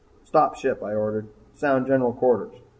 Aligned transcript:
"Stop 0.23 0.55
ship," 0.55 0.81
I 0.81 0.95
ordered. 0.95 1.27
"Sound 1.53 1.85
general 1.85 2.11
quarters." 2.13 2.55